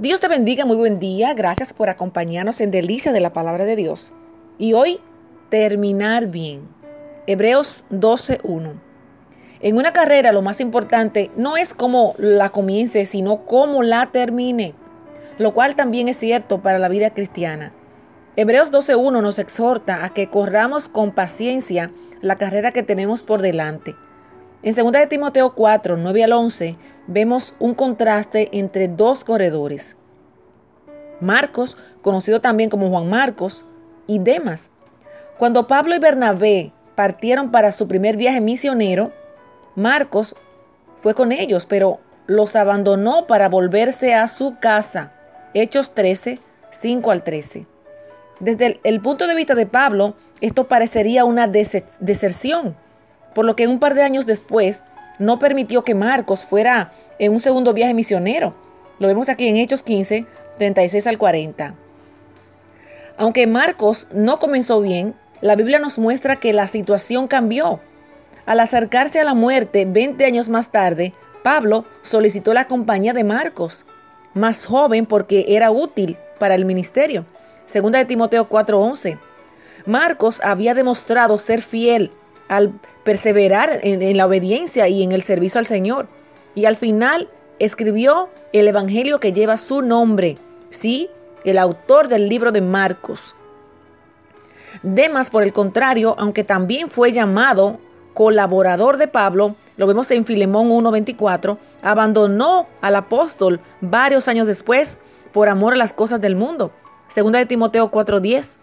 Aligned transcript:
Dios 0.00 0.20
te 0.20 0.28
bendiga, 0.28 0.64
muy 0.64 0.76
buen 0.76 1.00
día. 1.00 1.34
Gracias 1.34 1.72
por 1.72 1.90
acompañarnos 1.90 2.60
en 2.60 2.70
Delicia 2.70 3.10
de 3.10 3.18
la 3.18 3.32
Palabra 3.32 3.64
de 3.64 3.74
Dios. 3.74 4.12
Y 4.56 4.72
hoy, 4.72 5.00
terminar 5.50 6.28
bien. 6.28 6.68
Hebreos 7.26 7.84
12.1. 7.90 8.74
En 9.60 9.76
una 9.76 9.92
carrera 9.92 10.30
lo 10.30 10.40
más 10.40 10.60
importante 10.60 11.32
no 11.36 11.56
es 11.56 11.74
cómo 11.74 12.14
la 12.16 12.50
comience, 12.50 13.06
sino 13.06 13.44
cómo 13.44 13.82
la 13.82 14.06
termine, 14.12 14.72
lo 15.36 15.52
cual 15.52 15.74
también 15.74 16.06
es 16.06 16.16
cierto 16.16 16.62
para 16.62 16.78
la 16.78 16.88
vida 16.88 17.10
cristiana. 17.10 17.72
Hebreos 18.36 18.70
12.1 18.70 19.20
nos 19.20 19.40
exhorta 19.40 20.04
a 20.04 20.10
que 20.10 20.30
corramos 20.30 20.88
con 20.88 21.10
paciencia 21.10 21.90
la 22.20 22.38
carrera 22.38 22.70
que 22.70 22.84
tenemos 22.84 23.24
por 23.24 23.42
delante. 23.42 23.96
En 24.62 24.74
2 24.74 24.92
de 24.92 25.06
Timoteo 25.06 25.54
4, 25.54 25.96
9 25.96 26.24
al 26.24 26.32
11, 26.32 26.76
vemos 27.06 27.54
un 27.60 27.74
contraste 27.74 28.48
entre 28.52 28.88
dos 28.88 29.22
corredores. 29.22 29.96
Marcos, 31.20 31.76
conocido 32.02 32.40
también 32.40 32.68
como 32.68 32.88
Juan 32.90 33.08
Marcos, 33.08 33.64
y 34.08 34.18
Demas. 34.18 34.70
Cuando 35.38 35.68
Pablo 35.68 35.94
y 35.94 36.00
Bernabé 36.00 36.72
partieron 36.96 37.52
para 37.52 37.70
su 37.70 37.86
primer 37.86 38.16
viaje 38.16 38.40
misionero, 38.40 39.12
Marcos 39.76 40.34
fue 40.96 41.14
con 41.14 41.30
ellos, 41.30 41.64
pero 41.66 42.00
los 42.26 42.56
abandonó 42.56 43.28
para 43.28 43.48
volverse 43.48 44.14
a 44.14 44.26
su 44.26 44.58
casa. 44.58 45.12
Hechos 45.54 45.94
13, 45.94 46.40
5 46.70 47.10
al 47.12 47.22
13. 47.22 47.66
Desde 48.40 48.80
el, 48.82 49.00
punto 49.00 49.28
de 49.28 49.34
vista 49.34 49.54
de 49.54 49.66
Pablo, 49.66 50.14
esto 50.40 50.66
parecería 50.66 51.24
una 51.24 51.46
deserción, 51.46 52.76
por 53.34 53.44
lo 53.44 53.56
que 53.56 53.66
un 53.66 53.78
par 53.78 53.94
de 53.94 54.02
años 54.02 54.26
después 54.26 54.84
no 55.18 55.38
permitió 55.38 55.84
que 55.84 55.94
Marcos 55.94 56.44
fuera 56.44 56.92
en 57.18 57.32
un 57.32 57.40
segundo 57.40 57.72
viaje 57.74 57.94
misionero. 57.94 58.54
Lo 58.98 59.08
vemos 59.08 59.28
aquí 59.28 59.48
en 59.48 59.56
Hechos 59.56 59.82
15, 59.82 60.26
36 60.56 61.06
al 61.06 61.18
40. 61.18 61.74
Aunque 63.16 63.46
Marcos 63.46 64.08
no 64.12 64.38
comenzó 64.38 64.80
bien, 64.80 65.14
la 65.40 65.56
Biblia 65.56 65.78
nos 65.78 65.98
muestra 65.98 66.36
que 66.36 66.52
la 66.52 66.66
situación 66.66 67.28
cambió. 67.28 67.80
Al 68.46 68.60
acercarse 68.60 69.20
a 69.20 69.24
la 69.24 69.34
muerte 69.34 69.84
20 69.84 70.24
años 70.24 70.48
más 70.48 70.70
tarde, 70.70 71.12
Pablo 71.42 71.84
solicitó 72.02 72.54
la 72.54 72.66
compañía 72.66 73.12
de 73.12 73.24
Marcos, 73.24 73.86
más 74.34 74.66
joven 74.66 75.06
porque 75.06 75.46
era 75.48 75.70
útil 75.70 76.16
para 76.38 76.54
el 76.54 76.64
ministerio. 76.64 77.26
Segunda 77.66 77.98
de 77.98 78.04
Timoteo 78.04 78.48
4:11. 78.48 79.18
Marcos 79.86 80.40
había 80.42 80.74
demostrado 80.74 81.38
ser 81.38 81.60
fiel 81.60 82.12
al 82.48 82.72
perseverar 83.08 83.80
en, 83.84 84.18
la 84.18 84.26
obediencia 84.26 84.86
y 84.86 85.02
en 85.02 85.12
el 85.12 85.22
servicio 85.22 85.58
al 85.58 85.64
Señor. 85.64 86.08
Y 86.54 86.66
al 86.66 86.76
final 86.76 87.30
escribió 87.58 88.28
el 88.52 88.68
Evangelio 88.68 89.18
que 89.18 89.32
lleva 89.32 89.56
su 89.56 89.80
nombre. 89.80 90.36
Sí, 90.68 91.08
el 91.42 91.56
autor 91.56 92.08
del 92.08 92.28
libro 92.28 92.52
de 92.52 92.60
Marcos. 92.60 93.34
Demas, 94.82 95.30
por 95.30 95.42
el 95.42 95.54
contrario, 95.54 96.16
aunque 96.18 96.44
también 96.44 96.90
fue 96.90 97.10
llamado 97.10 97.78
colaborador 98.12 98.98
de 98.98 99.08
Pablo, 99.08 99.56
lo 99.78 99.86
vemos 99.86 100.10
en 100.10 100.26
Filemón 100.26 100.70
1:24, 100.70 101.56
abandonó 101.80 102.66
al 102.82 102.94
apóstol 102.94 103.58
varios 103.80 104.28
años 104.28 104.46
después 104.46 104.98
por 105.32 105.48
amor 105.48 105.72
a 105.72 105.76
las 105.76 105.94
cosas 105.94 106.20
del 106.20 106.36
mundo. 106.36 106.72
Segunda 107.08 107.38
de 107.38 107.46
Timoteo 107.46 107.90
4:10. 107.90 108.58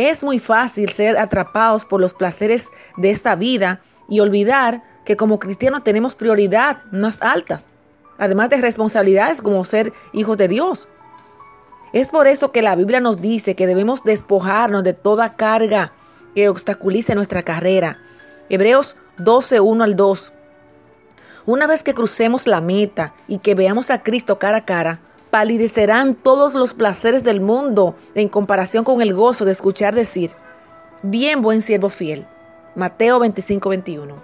Es 0.00 0.24
muy 0.24 0.38
fácil 0.38 0.88
ser 0.88 1.18
atrapados 1.18 1.84
por 1.84 2.00
los 2.00 2.14
placeres 2.14 2.70
de 2.96 3.10
esta 3.10 3.36
vida 3.36 3.82
y 4.08 4.20
olvidar 4.20 4.82
que 5.04 5.14
como 5.14 5.38
cristianos 5.38 5.84
tenemos 5.84 6.14
prioridad 6.14 6.82
más 6.90 7.20
altas, 7.20 7.68
además 8.16 8.48
de 8.48 8.62
responsabilidades 8.62 9.42
como 9.42 9.62
ser 9.66 9.92
hijos 10.14 10.38
de 10.38 10.48
Dios. 10.48 10.88
Es 11.92 12.08
por 12.08 12.28
eso 12.28 12.50
que 12.50 12.62
la 12.62 12.76
Biblia 12.76 13.00
nos 13.00 13.20
dice 13.20 13.54
que 13.54 13.66
debemos 13.66 14.02
despojarnos 14.02 14.84
de 14.84 14.94
toda 14.94 15.36
carga 15.36 15.92
que 16.34 16.48
obstaculice 16.48 17.14
nuestra 17.14 17.42
carrera. 17.42 17.98
Hebreos 18.48 18.96
12, 19.18 19.60
1 19.60 19.84
al 19.84 19.96
2. 19.96 20.32
Una 21.44 21.66
vez 21.66 21.82
que 21.82 21.92
crucemos 21.92 22.46
la 22.46 22.62
meta 22.62 23.12
y 23.28 23.40
que 23.40 23.54
veamos 23.54 23.90
a 23.90 24.02
Cristo 24.02 24.38
cara 24.38 24.56
a 24.56 24.64
cara, 24.64 25.02
palidecerán 25.30 26.14
todos 26.14 26.54
los 26.54 26.74
placeres 26.74 27.24
del 27.24 27.40
mundo 27.40 27.94
en 28.14 28.28
comparación 28.28 28.84
con 28.84 29.00
el 29.00 29.14
gozo 29.14 29.44
de 29.44 29.52
escuchar 29.52 29.94
decir, 29.94 30.32
bien 31.02 31.42
buen 31.42 31.62
siervo 31.62 31.88
fiel. 31.88 32.26
Mateo 32.74 33.18
25, 33.18 33.68
21. 33.68 34.22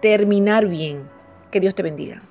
Terminar 0.00 0.66
bien. 0.66 1.08
Que 1.50 1.60
Dios 1.60 1.74
te 1.74 1.82
bendiga. 1.82 2.22